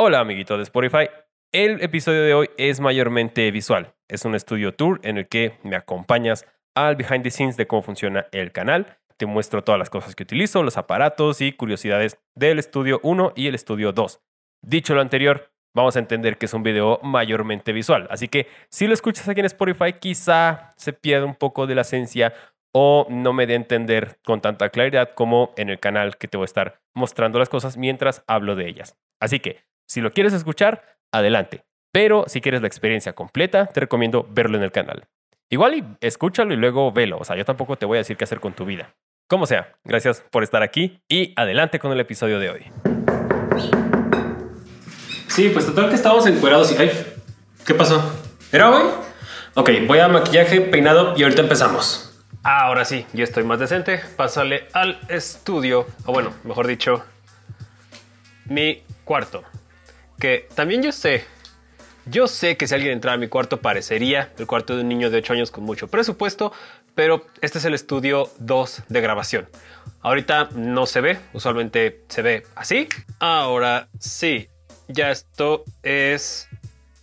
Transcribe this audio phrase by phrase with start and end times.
[0.00, 1.10] Hola amiguito de Spotify.
[1.50, 3.94] El episodio de hoy es mayormente visual.
[4.06, 7.82] Es un estudio tour en el que me acompañas al behind the scenes de cómo
[7.82, 8.98] funciona el canal.
[9.16, 13.48] Te muestro todas las cosas que utilizo, los aparatos y curiosidades del estudio 1 y
[13.48, 14.20] el estudio 2.
[14.62, 18.06] Dicho lo anterior, vamos a entender que es un video mayormente visual.
[18.08, 21.80] Así que si lo escuchas aquí en Spotify, quizá se pierda un poco de la
[21.80, 22.34] esencia
[22.72, 26.36] o no me dé a entender con tanta claridad como en el canal que te
[26.36, 28.96] voy a estar mostrando las cosas mientras hablo de ellas.
[29.20, 31.64] Así que, si lo quieres escuchar, adelante.
[31.92, 35.08] Pero si quieres la experiencia completa, te recomiendo verlo en el canal.
[35.48, 37.16] Igual y escúchalo y luego velo.
[37.18, 38.94] O sea, yo tampoco te voy a decir qué hacer con tu vida.
[39.28, 42.66] Como sea, gracias por estar aquí y adelante con el episodio de hoy.
[45.28, 46.76] Sí, pues total que estábamos encuerados y...
[46.76, 46.90] ¡Ay!
[47.66, 48.12] ¿Qué pasó?
[48.52, 48.90] ¿Era hoy?
[49.54, 52.22] Ok, voy a maquillaje, peinado y ahorita empezamos.
[52.42, 54.00] Ahora sí, ya estoy más decente.
[54.16, 57.04] Pásale al estudio, o bueno, mejor dicho,
[58.46, 59.44] mi cuarto.
[60.18, 61.24] Que también yo sé,
[62.06, 65.10] yo sé que si alguien entrara a mi cuarto parecería el cuarto de un niño
[65.10, 66.52] de 8 años con mucho presupuesto,
[66.94, 69.48] pero este es el estudio 2 de grabación.
[70.00, 72.88] Ahorita no se ve, usualmente se ve así.
[73.20, 74.48] Ahora sí,
[74.88, 76.48] ya esto es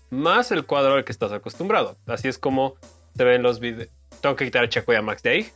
[0.09, 1.97] más el cuadro al que estás acostumbrado.
[2.07, 2.75] Así es como
[3.15, 3.89] se ven los videos.
[4.21, 5.51] Tengo que quitar a Checo y a Max de ahí.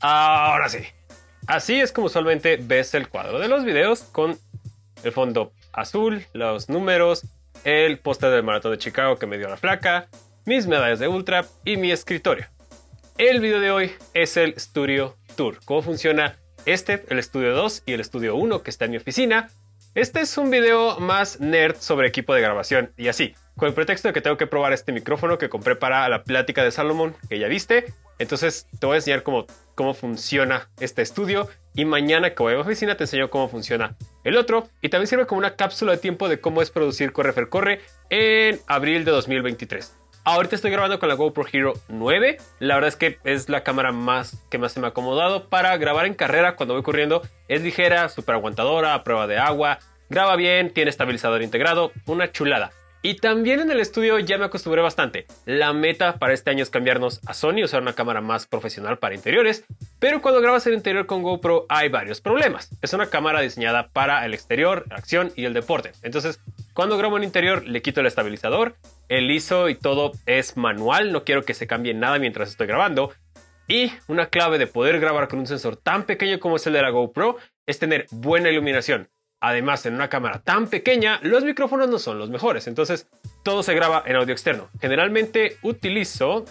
[0.00, 0.78] Ahora sí.
[1.46, 4.38] Así es como usualmente ves el cuadro de los videos con
[5.02, 7.26] el fondo azul, los números,
[7.64, 10.08] el póster del maratón de Chicago que me dio la flaca,
[10.44, 12.46] mis medallas de ultra y mi escritorio.
[13.18, 15.58] El video de hoy es el Studio Tour.
[15.64, 19.48] ¿Cómo funciona este, el Studio 2 y el Studio 1 que está en mi oficina?
[19.94, 24.08] Este es un video más nerd sobre equipo de grabación y así con el pretexto
[24.08, 27.38] de que tengo que probar este micrófono que compré para la plática de Salomón, que
[27.38, 27.94] ya viste.
[28.18, 32.56] Entonces te voy a enseñar cómo, cómo funciona este estudio y mañana que voy a
[32.56, 35.98] la oficina te enseño cómo funciona el otro y también sirve como una cápsula de
[35.98, 39.96] tiempo de cómo es producir Corre Fer Corre en abril de 2023.
[40.24, 42.38] Ahorita estoy grabando con la GoPro Hero 9.
[42.58, 45.76] La verdad es que es la cámara más que más se me ha acomodado para
[45.76, 47.22] grabar en carrera cuando voy corriendo.
[47.46, 49.78] Es ligera, súper aguantadora, prueba de agua,
[50.08, 52.72] graba bien, tiene estabilizador integrado, una chulada.
[53.06, 55.28] Y también en el estudio ya me acostumbré bastante.
[55.44, 59.14] La meta para este año es cambiarnos a Sony, usar una cámara más profesional para
[59.14, 59.64] interiores,
[60.00, 62.68] pero cuando grabas el interior con GoPro hay varios problemas.
[62.82, 65.92] Es una cámara diseñada para el exterior, la acción y el deporte.
[66.02, 66.40] Entonces,
[66.74, 68.74] cuando grabo en interior le quito el estabilizador,
[69.08, 73.12] el ISO y todo es manual, no quiero que se cambie nada mientras estoy grabando.
[73.68, 76.82] Y una clave de poder grabar con un sensor tan pequeño como es el de
[76.82, 77.36] la GoPro
[77.66, 79.10] es tener buena iluminación.
[79.46, 83.06] Además, en una cámara tan pequeñña, los micrófonos no son los mejores, entonces
[83.44, 84.68] todo se graba en audio externo.
[84.80, 86.44] Generalmente utilizo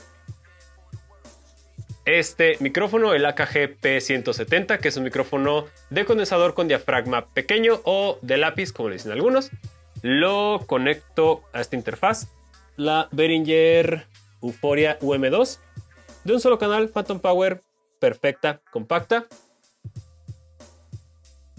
[2.05, 8.17] este micrófono, el AKG P170, que es un micrófono de condensador con diafragma pequeño o
[8.21, 9.51] de lápiz, como le dicen algunos.
[10.01, 12.29] Lo conecto a esta interfaz,
[12.77, 14.07] la Behringer
[14.41, 15.59] Euphoria UM2,
[16.23, 17.61] de un solo canal, Phantom Power,
[17.99, 19.25] perfecta, compacta.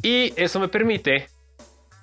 [0.07, 1.27] Y eso me permite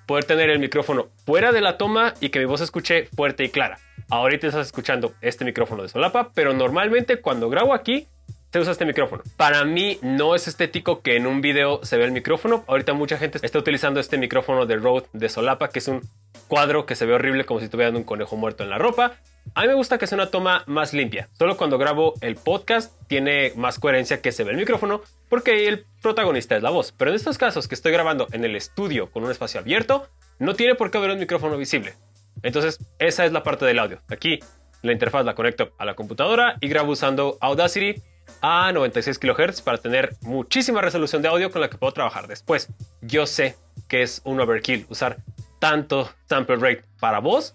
[0.06, 3.48] poder tener el micrófono fuera de la toma y que mi voz escuche fuerte y
[3.48, 3.78] clara.
[4.10, 8.06] Ahorita estás escuchando este micrófono de solapa, pero normalmente cuando grabo aquí
[8.52, 9.22] se usa este micrófono.
[9.38, 12.62] Para mí no es estético que en un video se vea el micrófono.
[12.68, 16.02] Ahorita mucha gente está utilizando este micrófono de Rode de solapa, que es un
[16.46, 19.14] cuadro que se ve horrible como si tuvieran un conejo muerto en la ropa.
[19.54, 21.28] A mí me gusta que sea una toma más limpia.
[21.38, 25.86] Solo cuando grabo el podcast tiene más coherencia que se ve el micrófono porque el
[26.02, 26.92] protagonista es la voz.
[26.92, 30.54] Pero en estos casos que estoy grabando en el estudio con un espacio abierto, no
[30.54, 31.94] tiene por qué haber un micrófono visible.
[32.42, 34.00] Entonces, esa es la parte del audio.
[34.08, 34.40] Aquí
[34.82, 38.02] la interfaz la conecto a la computadora y grabo usando Audacity
[38.40, 42.68] a 96 kHz para tener muchísima resolución de audio con la que puedo trabajar después.
[43.00, 43.56] Yo sé
[43.88, 45.18] que es un overkill usar
[45.58, 47.54] tanto sample rate para voz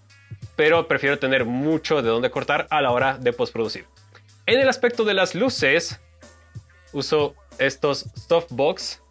[0.56, 3.86] pero prefiero tener mucho de dónde cortar a la hora de postproducir.
[4.46, 6.00] En el aspecto de las luces,
[6.92, 9.02] uso estos softbox.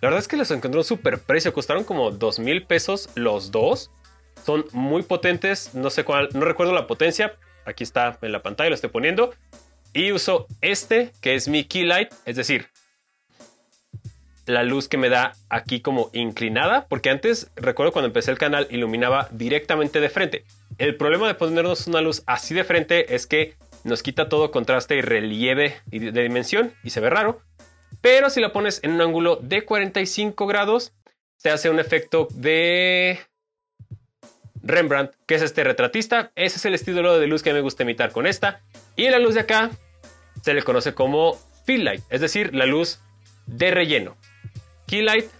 [0.00, 3.50] La verdad es que los encontré un super precio, costaron como 2 mil pesos los
[3.50, 3.90] dos.
[4.44, 7.36] Son muy potentes, no sé cuál, no recuerdo la potencia.
[7.66, 9.34] Aquí está en la pantalla, lo estoy poniendo.
[9.92, 12.68] Y uso este, que es mi key light, es decir,
[14.50, 18.66] la luz que me da aquí como inclinada, porque antes, recuerdo cuando empecé el canal,
[18.70, 20.44] iluminaba directamente de frente.
[20.78, 23.54] El problema de ponernos una luz así de frente es que
[23.84, 27.40] nos quita todo contraste y relieve de dimensión y se ve raro.
[28.00, 30.92] Pero si la pones en un ángulo de 45 grados,
[31.36, 33.18] se hace un efecto de
[34.62, 36.32] Rembrandt, que es este retratista.
[36.34, 38.60] Ese es el estilo de luz que me gusta imitar con esta.
[38.96, 39.70] Y la luz de acá
[40.42, 43.00] se le conoce como fill light, es decir, la luz
[43.46, 44.16] de relleno.
[44.90, 45.30] Key light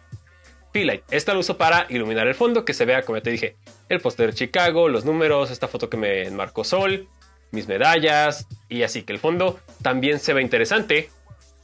[0.72, 1.02] P-Light.
[1.10, 3.56] Esta lo uso para iluminar el fondo, que se vea, como ya te dije,
[3.88, 7.08] el póster de Chicago, los números, esta foto que me enmarcó Sol,
[7.50, 11.10] mis medallas y así que el fondo también se ve interesante.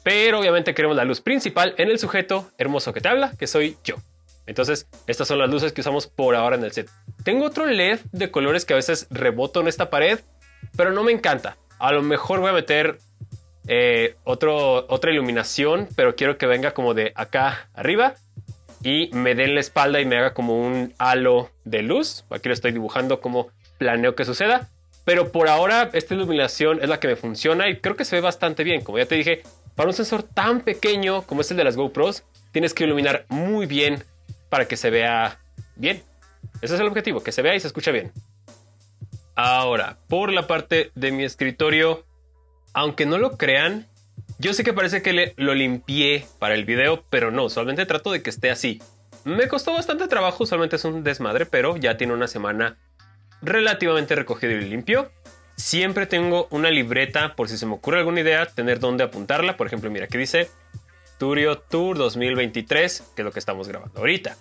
[0.03, 3.77] Pero obviamente queremos la luz principal en el sujeto hermoso que te habla, que soy
[3.85, 3.95] yo.
[4.47, 6.89] Entonces, estas son las luces que usamos por ahora en el set.
[7.25, 10.19] Tengo otro LED de colores que a veces reboto en esta pared,
[10.77, 11.57] pero no me encanta.
[11.79, 12.99] A lo mejor voy a meter
[13.67, 18.15] eh, otra iluminación, pero quiero que venga como de acá arriba
[18.83, 22.25] y me den la espalda y me haga como un halo de luz.
[22.31, 23.49] Aquí lo estoy dibujando como
[23.79, 24.69] planeo que suceda.
[25.05, 28.23] Pero por ahora esta iluminación es la que me funciona y creo que se ve
[28.23, 28.83] bastante bien.
[28.83, 29.43] Como ya te dije,
[29.75, 33.67] para un sensor tan pequeño como es el de las GoPros, tienes que iluminar muy
[33.67, 34.03] bien
[34.49, 35.39] para que se vea
[35.77, 36.03] bien.
[36.61, 38.13] Ese es el objetivo, que se vea y se escucha bien.
[39.35, 42.05] Ahora, por la parte de mi escritorio,
[42.77, 43.87] aunque no lo crean,
[44.39, 48.23] yo sé que parece que lo limpié para el video, pero no, solamente trato de
[48.23, 48.83] que esté así.
[49.25, 52.77] Me costó bastante trabajo, solamente es un desmadre, pero ya tiene una semana
[53.41, 55.11] relativamente recogido y limpio.
[55.57, 59.57] Siempre tengo una libreta por si se me ocurre alguna idea, tener dónde apuntarla.
[59.57, 60.51] Por ejemplo, mira, aquí dice
[61.19, 64.37] Turio Tour 2023, que es lo que estamos grabando ahorita.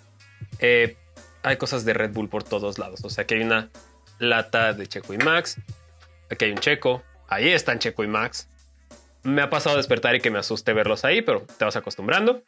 [0.60, 0.98] Eh,
[1.42, 3.00] hay cosas de Red Bull por todos lados.
[3.06, 3.70] O sea, que hay una
[4.20, 5.58] lata de Checo y Max.
[6.30, 7.02] Aquí hay un Checo.
[7.28, 8.50] Ahí están Checo y Max.
[9.24, 12.44] Me ha pasado despertar y que me asuste verlos ahí, pero te vas acostumbrando.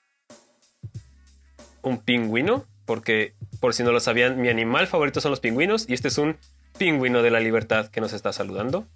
[1.82, 5.94] Un pingüino, porque por si no lo sabían, mi animal favorito son los pingüinos y
[5.94, 6.38] este es un
[6.78, 8.88] pingüino de la libertad que nos está saludando.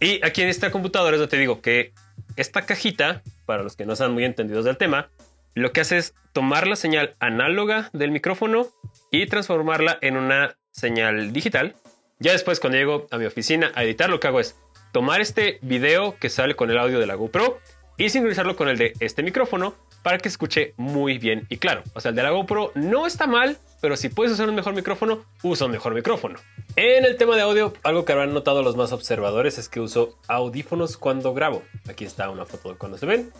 [0.00, 1.92] Y aquí en esta computadora es donde te digo que
[2.36, 5.10] esta cajita, para los que no sean muy entendidos del tema,
[5.54, 8.68] lo que hace es tomar la señal análoga del micrófono
[9.10, 11.74] y transformarla en una señal digital
[12.20, 14.56] ya después, cuando llego a mi oficina a editar, lo que hago es
[14.92, 17.60] tomar este video que sale con el audio de la GoPro
[17.96, 21.82] y sincronizarlo con el de este micrófono para que escuche muy bien y claro.
[21.94, 24.74] O sea, el de la GoPro no está mal, pero si puedes usar un mejor
[24.74, 26.38] micrófono, usa un mejor micrófono.
[26.76, 30.18] En el tema de audio, algo que habrán notado los más observadores es que uso
[30.28, 31.62] audífonos cuando grabo.
[31.88, 33.32] Aquí está una foto de cuando se ven.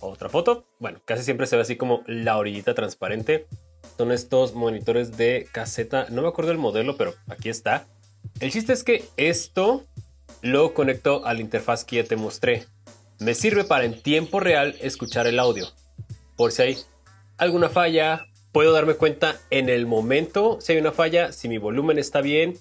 [0.00, 0.66] Otra foto.
[0.78, 3.46] Bueno, casi siempre se ve así como la orillita transparente.
[3.96, 6.06] Son estos monitores de caseta.
[6.10, 7.86] No me acuerdo el modelo, pero aquí está.
[8.40, 9.84] El chiste es que esto
[10.42, 12.66] lo conecto a la interfaz que ya te mostré.
[13.18, 15.68] Me sirve para en tiempo real escuchar el audio.
[16.36, 16.76] Por si hay
[17.38, 21.98] alguna falla, puedo darme cuenta en el momento si hay una falla, si mi volumen
[21.98, 22.58] está bien.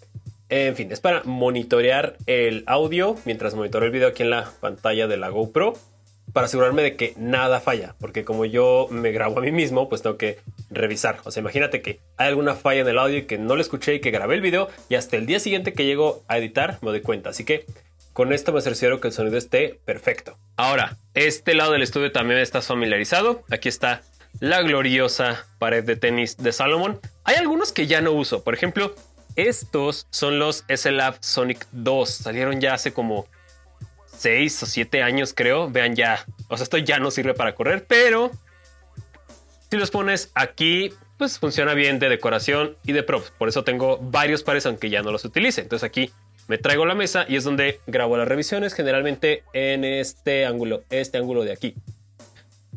[0.50, 5.08] En fin, es para monitorear el audio mientras monitoreo el video aquí en la pantalla
[5.08, 5.74] de la GoPro
[6.36, 10.02] para asegurarme de que nada falla, porque como yo me grabo a mí mismo, pues
[10.02, 10.40] tengo que
[10.70, 11.20] revisar.
[11.24, 13.94] O sea, imagínate que hay alguna falla en el audio y que no lo escuché
[13.96, 16.90] y que grabé el video y hasta el día siguiente que llego a editar me
[16.90, 17.30] doy cuenta.
[17.30, 17.66] Así que
[18.12, 20.38] con esto me cercioro que el sonido esté perfecto.
[20.58, 23.46] Ahora, este lado del estudio también estás familiarizado.
[23.50, 24.02] Aquí está
[24.42, 27.00] la gloriosa pared de tenis de Salomon.
[27.24, 28.44] Hay algunos que ya no uso.
[28.44, 28.94] Por ejemplo,
[29.38, 32.10] estos son los SLAB Sonic 2.
[32.10, 33.26] Salieron ya hace como
[34.18, 35.70] 6 o 7 años, creo.
[35.70, 36.26] Vean ya.
[36.48, 38.32] O sea, esto ya no sirve para correr, pero
[39.70, 43.32] si los pones aquí, pues funciona bien de decoración y de props.
[43.32, 45.62] Por eso tengo varios pares, aunque ya no los utilice.
[45.62, 46.12] Entonces aquí
[46.48, 51.18] me traigo la mesa y es donde grabo las revisiones, generalmente en este ángulo, este
[51.18, 51.76] ángulo de aquí.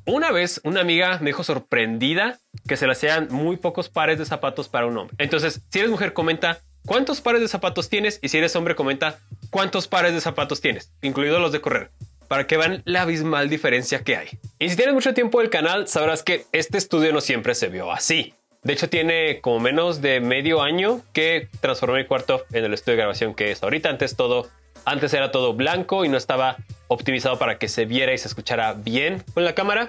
[0.06, 4.24] Una vez una amiga me dijo sorprendida que se le hacían muy pocos pares de
[4.24, 5.14] zapatos para un hombre.
[5.18, 9.20] Entonces, si eres mujer, comenta cuántos pares de zapatos tienes y si eres hombre, comenta
[9.50, 11.90] cuántos pares de zapatos tienes, incluidos los de correr
[12.28, 14.28] para que vean la abismal diferencia que hay.
[14.58, 17.90] Y si tienes mucho tiempo del canal, sabrás que este estudio no siempre se vio
[17.90, 18.34] así.
[18.62, 22.96] De hecho, tiene como menos de medio año que transformé mi cuarto en el estudio
[22.96, 23.88] de grabación que es ahorita.
[23.88, 24.48] Antes todo,
[24.84, 26.56] antes era todo blanco y no estaba
[26.88, 29.88] optimizado para que se viera y se escuchara bien con la cámara.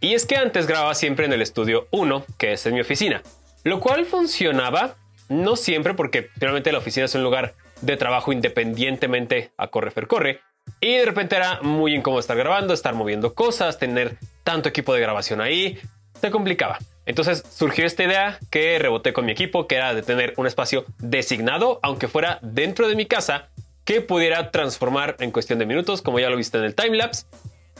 [0.00, 3.22] Y es que antes grababa siempre en el estudio 1, que es en mi oficina,
[3.64, 4.96] lo cual funcionaba
[5.28, 10.40] no siempre porque finalmente la oficina es un lugar de trabajo independientemente a corre corre,
[10.80, 15.00] y de repente era muy incómodo estar grabando, estar moviendo cosas, tener tanto equipo de
[15.00, 15.78] grabación ahí,
[16.20, 16.78] se complicaba.
[17.06, 20.86] Entonces surgió esta idea que reboté con mi equipo, que era de tener un espacio
[20.98, 23.50] designado, aunque fuera dentro de mi casa,
[23.84, 27.26] que pudiera transformar en cuestión de minutos, como ya lo viste en el timelapse,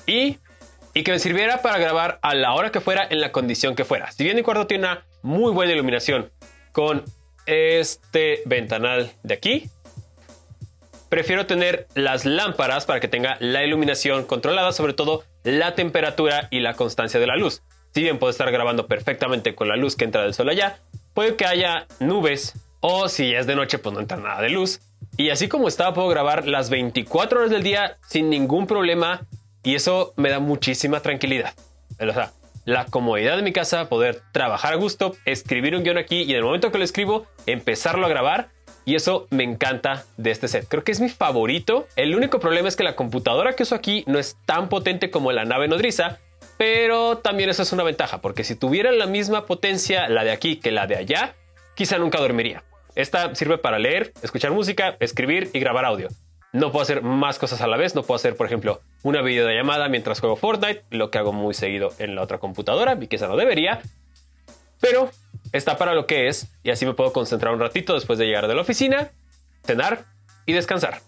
[0.07, 0.39] y,
[0.93, 3.87] y que me sirviera para grabar a la hora que fuera, en la condición que
[3.87, 4.13] fuera.
[4.13, 6.31] Si bien mi cuarto tiene una muy buena iluminación
[6.73, 7.05] con
[7.47, 9.71] este ventanal de aquí,
[11.09, 16.61] prefiero tener las lámparas para que tenga la iluminación controlada, sobre todo la temperatura y
[16.61, 17.63] la constancia de la luz.
[17.95, 20.79] Si bien puedo estar grabando perfectamente con la luz que entra del sol allá,
[21.13, 24.81] puede que haya nubes o si es de noche pues no entra nada de luz.
[25.17, 29.27] Y así como estaba puedo grabar las 24 horas del día sin ningún problema
[29.63, 31.55] y eso me da muchísima tranquilidad.
[32.65, 36.39] La comodidad de mi casa, poder trabajar a gusto, escribir un guion aquí y en
[36.39, 38.49] el momento que lo escribo, empezarlo a grabar.
[38.87, 40.67] Y eso me encanta de este set.
[40.69, 41.89] Creo que es mi favorito.
[41.97, 45.33] El único problema es que la computadora que uso aquí no es tan potente como
[45.33, 46.19] la nave nodriza,
[46.59, 50.57] pero también eso es una ventaja, porque si tuviera la misma potencia la de aquí
[50.57, 51.35] que la de allá,
[51.75, 52.63] quizá nunca dormiría.
[52.95, 56.09] Esta sirve para leer, escuchar música, escribir y grabar audio.
[56.55, 57.97] No puedo hacer más cosas a la vez.
[57.97, 61.93] No puedo hacer, por ejemplo, una videollamada mientras juego Fortnite, lo que hago muy seguido
[61.99, 63.83] en la otra computadora y que esa no debería.
[64.81, 65.11] Pero
[65.51, 68.47] está para lo que es y así me puedo concentrar un ratito después de llegar
[68.47, 69.11] de la oficina,
[69.65, 70.05] cenar
[70.47, 71.01] y descansar.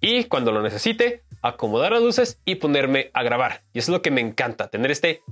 [0.00, 3.62] Y cuando lo necesite, acomodar las luces y ponerme a grabar.
[3.72, 5.22] Y eso es lo que me encanta, tener este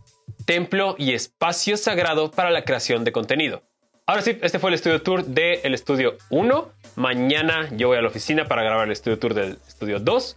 [0.46, 3.64] templo y espacio sagrado para la creación de contenido.
[4.06, 6.70] Ahora sí, este fue el estudio tour del estudio 1.
[6.96, 10.36] Mañana yo voy a la oficina para grabar el estudio tour del estudio 2.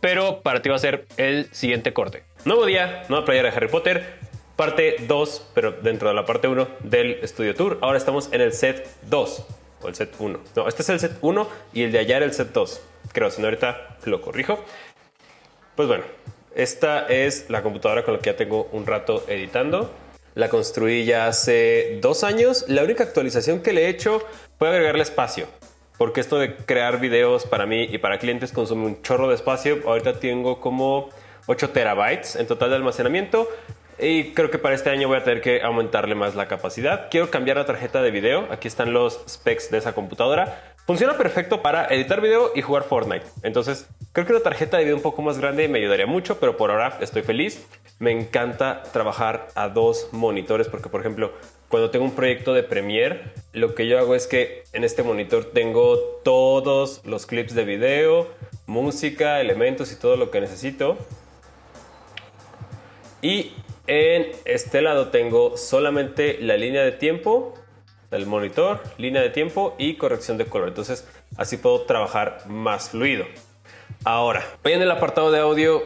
[0.00, 2.24] Pero para ti va a ser el siguiente corte.
[2.44, 4.18] Nuevo día, nueva playera de Harry Potter.
[4.56, 7.78] Parte 2, pero dentro de la parte 1 del estudio tour.
[7.82, 9.46] Ahora estamos en el set 2
[9.82, 10.40] o el set 1.
[10.56, 12.80] No, este es el set 1 y el de allá era el set 2.
[13.12, 14.58] Creo, si no ahorita lo corrijo.
[15.76, 16.02] Pues bueno,
[16.56, 19.94] esta es la computadora con la que ya tengo un rato editando.
[20.34, 22.64] La construí ya hace dos años.
[22.68, 24.20] La única actualización que le he hecho
[24.58, 25.46] fue agregarle espacio.
[25.96, 29.78] Porque esto de crear videos para mí y para clientes consume un chorro de espacio.
[29.86, 31.10] Ahorita tengo como
[31.46, 33.48] 8 terabytes en total de almacenamiento.
[33.98, 37.08] Y creo que para este año voy a tener que aumentarle más la capacidad.
[37.12, 38.48] Quiero cambiar la tarjeta de video.
[38.50, 40.73] Aquí están los specs de esa computadora.
[40.86, 43.24] Funciona perfecto para editar video y jugar Fortnite.
[43.42, 46.58] Entonces, creo que una tarjeta de video un poco más grande me ayudaría mucho, pero
[46.58, 47.66] por ahora estoy feliz.
[47.98, 51.32] Me encanta trabajar a dos monitores porque, por ejemplo,
[51.70, 55.52] cuando tengo un proyecto de Premiere, lo que yo hago es que en este monitor
[55.54, 58.28] tengo todos los clips de video,
[58.66, 60.98] música, elementos y todo lo que necesito.
[63.22, 63.54] Y
[63.86, 67.54] en este lado tengo solamente la línea de tiempo
[68.10, 70.68] del monitor, línea de tiempo y corrección de color.
[70.68, 71.06] Entonces
[71.36, 73.24] así puedo trabajar más fluido.
[74.04, 75.82] Ahora, hoy en el apartado de audio,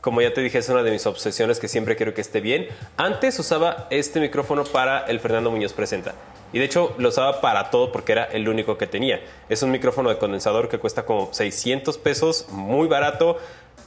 [0.00, 2.68] como ya te dije, es una de mis obsesiones que siempre quiero que esté bien.
[2.96, 6.14] Antes usaba este micrófono para el Fernando Muñoz Presenta.
[6.52, 9.20] Y de hecho lo usaba para todo porque era el único que tenía.
[9.48, 13.38] Es un micrófono de condensador que cuesta como 600 pesos, muy barato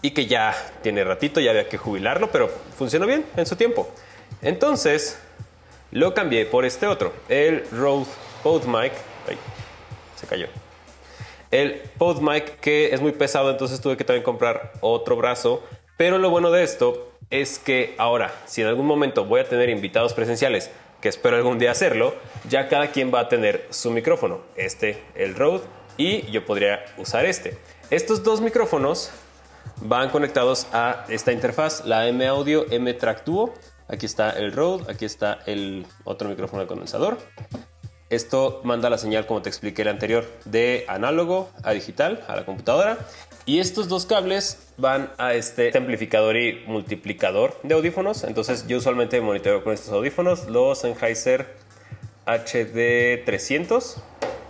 [0.01, 3.89] y que ya tiene ratito, ya había que jubilarlo, pero funcionó bien en su tiempo.
[4.41, 5.19] Entonces
[5.91, 8.05] lo cambié por este otro, el Rode
[8.43, 8.93] PodMic.
[9.27, 9.37] Ay,
[10.15, 10.47] se cayó.
[11.51, 15.63] El PodMic que es muy pesado, entonces tuve que también comprar otro brazo.
[15.97, 19.69] Pero lo bueno de esto es que ahora, si en algún momento voy a tener
[19.69, 20.71] invitados presenciales,
[21.01, 22.15] que espero algún día hacerlo,
[22.47, 24.41] ya cada quien va a tener su micrófono.
[24.55, 25.61] Este, el Rode,
[25.97, 27.57] y yo podría usar este.
[27.89, 29.11] Estos dos micrófonos
[29.81, 33.53] van conectados a esta interfaz, la M Audio M Track Duo.
[33.87, 37.17] Aquí está el Rode, aquí está el otro micrófono de condensador.
[38.11, 42.45] Esto manda la señal, como te expliqué el anterior, de análogo a digital a la
[42.45, 42.97] computadora.
[43.45, 48.25] Y estos dos cables van a este amplificador y multiplicador de audífonos.
[48.25, 51.55] Entonces yo usualmente monitoreo con estos audífonos, los Sennheiser
[52.25, 53.95] HD300.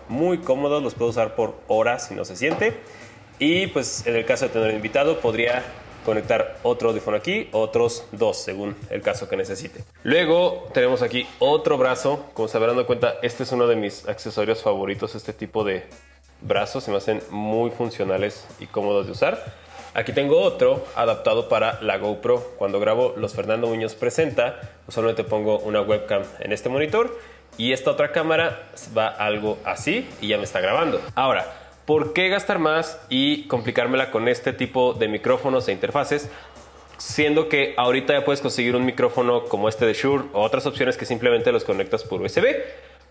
[0.10, 2.74] Muy cómodos, los puedo usar por horas si no se siente.
[3.38, 5.64] Y pues en el caso de tener invitado podría
[6.06, 9.84] conectar otro audífono aquí, otros dos según el caso que necesite.
[10.04, 14.08] Luego tenemos aquí otro brazo, como se habrán dado cuenta, este es uno de mis
[14.08, 15.86] accesorios favoritos, este tipo de
[16.42, 19.62] brazos se me hacen muy funcionales y cómodos de usar.
[19.94, 22.40] Aquí tengo otro adaptado para la GoPro.
[22.58, 27.20] Cuando grabo los Fernando Muñoz presenta, usualmente pongo una webcam en este monitor
[27.58, 31.02] y esta otra cámara va algo así y ya me está grabando.
[31.14, 31.61] Ahora,
[31.92, 36.30] ¿Por qué gastar más y complicármela con este tipo de micrófonos e interfaces?
[36.96, 40.96] Siendo que ahorita ya puedes conseguir un micrófono como este de Shure o otras opciones
[40.96, 42.46] que simplemente los conectas por USB.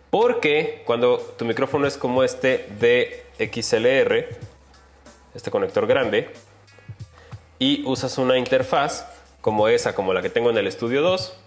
[0.08, 4.34] Porque cuando tu micrófono es como este de XLR,
[5.34, 6.30] este conector grande,
[7.58, 9.06] y usas una interfaz
[9.42, 11.38] como esa, como la que tengo en el Studio 2,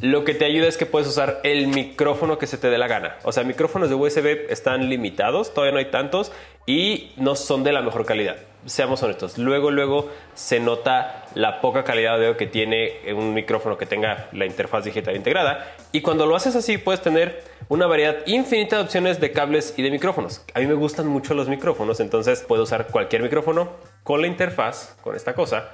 [0.00, 2.88] lo que te ayuda es que puedes usar el micrófono que se te dé la
[2.88, 3.16] gana.
[3.22, 6.32] O sea, micrófonos de USB están limitados, todavía no hay tantos
[6.64, 8.36] y no son de la mejor calidad.
[8.64, 9.36] Seamos honestos.
[9.36, 14.28] Luego, luego se nota la poca calidad de audio que tiene un micrófono que tenga
[14.32, 15.74] la interfaz digital integrada.
[15.92, 19.82] Y cuando lo haces así, puedes tener una variedad infinita de opciones de cables y
[19.82, 20.44] de micrófonos.
[20.54, 24.96] A mí me gustan mucho los micrófonos, entonces puedo usar cualquier micrófono con la interfaz,
[25.02, 25.70] con esta cosa.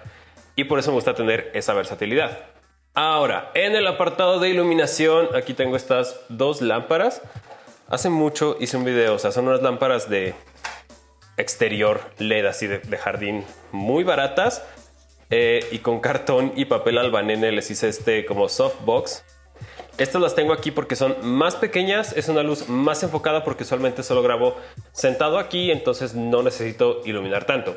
[0.56, 2.55] Y por eso me gusta tener esa versatilidad.
[2.98, 7.20] Ahora, en el apartado de iluminación, aquí tengo estas dos lámparas.
[7.88, 10.34] Hace mucho hice un video, o sea, son unas lámparas de
[11.36, 14.64] exterior LED así de, jardín muy baratas.
[15.28, 19.24] eh, y con cartón y papel albanene les hice este como softbox.
[19.98, 24.04] Estas las tengo aquí porque son más pequeñas, es una luz más enfocada porque usualmente
[24.04, 24.56] solo grabo
[24.92, 27.76] sentado aquí, entonces no necesito iluminar tanto.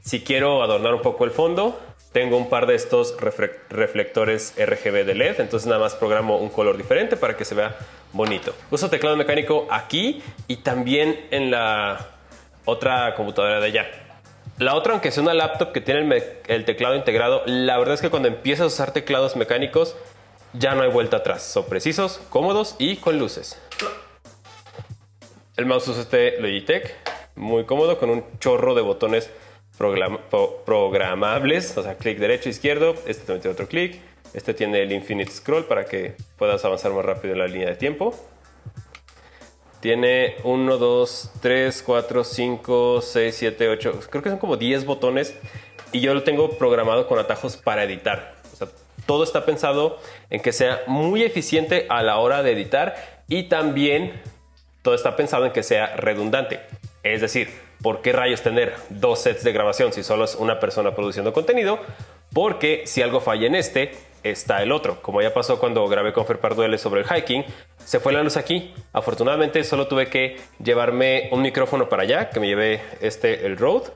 [0.00, 1.76] Si quiero adornar un poco el fondo,
[2.12, 6.76] tengo un par de estos reflectores RGB de LED, entonces nada más programo un color
[6.76, 7.76] diferente para que se vea
[8.12, 8.52] bonito.
[8.70, 12.08] Uso teclado mecánico aquí y también en la
[12.64, 13.86] otra computadora de allá.
[14.58, 18.10] La otra, aunque sea una laptop que tiene el, teclado integrado, la verdad es que
[18.10, 19.96] cuando empiezas a usar teclados mecánicos
[20.52, 21.44] ya no hay vuelta atrás.
[21.44, 23.58] Son precisos, cómodos y con luces.
[25.56, 26.94] El mouse usa este Logitech,
[27.36, 29.30] muy cómodo, con un chorro de botones
[29.80, 32.94] programables, o sea, clic derecho, izquierdo.
[33.06, 34.00] Este también tiene otro clic.
[34.34, 37.76] Este tiene el Infinite Scroll para que puedas avanzar más rápido en la línea de
[37.76, 38.14] tiempo.
[39.80, 44.00] Tiene 1, 2, 3, 4, 5, 6, 7, 8.
[44.10, 45.34] Creo que son como 10 botones.
[45.92, 48.36] Y yo lo tengo programado con atajos para editar.
[48.52, 48.68] O sea,
[49.06, 53.24] todo está pensado en que sea muy eficiente a la hora de editar.
[53.26, 54.20] Y también
[54.82, 56.60] todo está pensado en que sea redundante.
[57.02, 57.48] Es decir,
[57.82, 61.80] ¿por qué rayos tener dos sets de grabación si solo es una persona produciendo contenido?
[62.32, 65.00] Porque si algo falla en este, está el otro.
[65.02, 67.44] Como ya pasó cuando grabé con Fer Parduele sobre el hiking,
[67.84, 68.74] se fue la luz aquí.
[68.92, 73.90] Afortunadamente solo tuve que llevarme un micrófono para allá, que me llevé este, el Rode,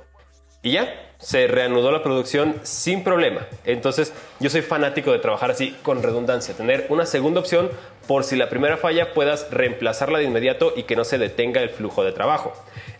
[0.64, 3.46] y ya, se reanudó la producción sin problema.
[3.64, 7.70] Entonces yo soy fanático de trabajar así con redundancia, tener una segunda opción
[8.08, 11.68] por si la primera falla puedas reemplazarla de inmediato y que no se detenga el
[11.68, 12.52] flujo de trabajo.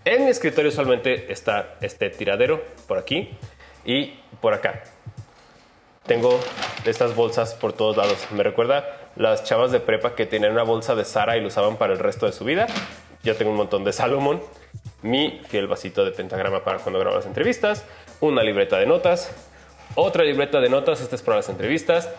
[0.05, 3.31] En mi escritorio usualmente está este tiradero por aquí
[3.85, 4.83] y por acá
[6.07, 6.39] tengo
[6.85, 8.27] estas bolsas por todos lados.
[8.31, 11.77] Me recuerda las chavas de prepa que tenían una bolsa de Sara y lo usaban
[11.77, 12.67] para el resto de su vida.
[13.23, 14.43] Yo tengo un montón de Salomon,
[15.05, 17.85] mi fiel vasito de pentagrama para cuando grabo las entrevistas,
[18.21, 19.31] una libreta de notas,
[19.95, 22.11] otra libreta de notas, esta es para las entrevistas.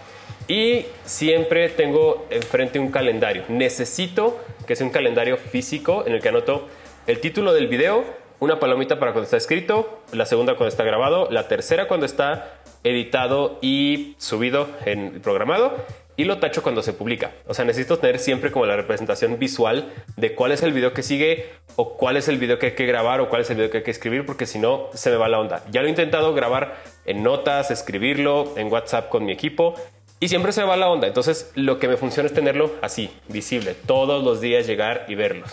[0.47, 3.43] Y siempre tengo enfrente un calendario.
[3.49, 6.67] Necesito que sea un calendario físico en el que anoto
[7.07, 8.05] el título del video,
[8.39, 12.59] una palomita para cuando está escrito, la segunda cuando está grabado, la tercera cuando está
[12.83, 15.75] editado y subido en programado
[16.17, 17.31] y lo tacho cuando se publica.
[17.47, 21.03] O sea, necesito tener siempre como la representación visual de cuál es el video que
[21.03, 23.71] sigue o cuál es el video que hay que grabar o cuál es el video
[23.71, 25.63] que hay que escribir porque si no se me va la onda.
[25.71, 29.75] Ya lo he intentado grabar en notas, escribirlo en WhatsApp con mi equipo
[30.19, 31.07] y siempre se me va la onda.
[31.07, 35.51] Entonces lo que me funciona es tenerlo así, visible, todos los días llegar y verlos.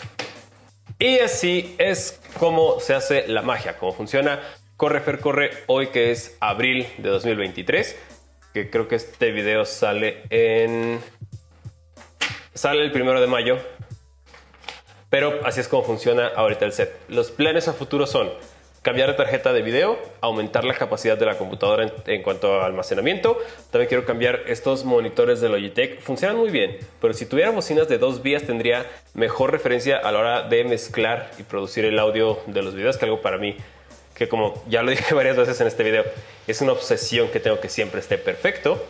[0.98, 4.40] Y así es como se hace la magia, cómo funciona
[4.76, 7.96] Corre Fer Corre hoy que es abril de 2023,
[8.52, 11.00] que creo que este video sale en...
[12.54, 13.58] Sale el primero de mayo,
[15.08, 16.94] pero así es como funciona ahorita el set.
[17.08, 18.30] Los planes a futuro son
[18.82, 23.38] cambiar de tarjeta de video, aumentar la capacidad de la computadora en, cuanto a almacenamiento.
[23.70, 26.00] También quiero cambiar estos monitores de Logitech.
[26.00, 28.84] Funcionan muy bien, pero si tuviera bocinas de dos vías tendría
[29.14, 33.04] mejor referencia a la hora de mezclar y producir el audio de los videos, que
[33.06, 33.56] algo para mí
[34.14, 36.04] que como ya lo dije varias veces en este video,
[36.46, 38.84] es una obsesión que tengo que siempre esté perfecto,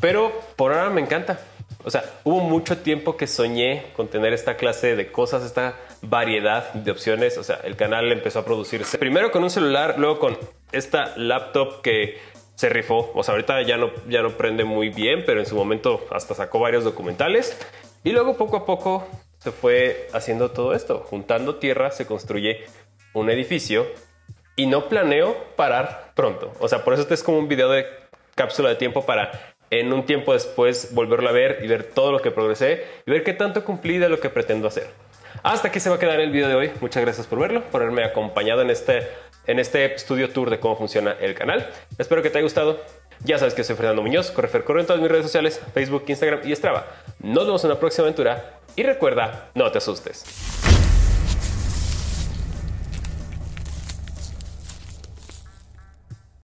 [0.00, 1.40] pero por ahora me encanta.
[1.84, 6.72] O sea, hubo mucho tiempo que soñé con tener esta clase de cosas, esta variedad
[6.74, 7.38] de opciones.
[7.38, 10.38] O sea, el canal empezó a producirse primero con un celular, luego con
[10.72, 12.18] esta laptop que
[12.54, 13.10] se rifó.
[13.14, 16.34] O sea, ahorita ya no, ya no prende muy bien, pero en su momento hasta
[16.34, 17.56] sacó varios documentales.
[18.04, 19.06] Y luego poco a poco
[19.38, 21.06] se fue haciendo todo esto.
[21.08, 22.64] Juntando tierra se construye
[23.14, 23.86] un edificio
[24.60, 26.52] y no planeo parar pronto.
[26.60, 27.86] O sea, por eso este es como un video de
[28.34, 32.20] cápsula de tiempo para en un tiempo después volverlo a ver y ver todo lo
[32.20, 34.88] que progresé y ver qué tanto cumplí de lo que pretendo hacer.
[35.42, 36.70] Hasta aquí se va a quedar el video de hoy.
[36.82, 39.08] Muchas gracias por verlo, por haberme acompañado en este,
[39.46, 41.66] en este estudio tour de cómo funciona el canal.
[41.96, 42.80] Espero que te haya gustado.
[43.24, 46.40] Ya sabes que soy Fernando Muñoz, Correfer Corre en todas mis redes sociales, Facebook, Instagram
[46.44, 46.86] y Strava.
[47.20, 50.69] Nos vemos en la próxima aventura y recuerda, no te asustes.